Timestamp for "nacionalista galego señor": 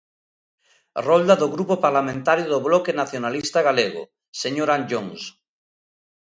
3.01-4.69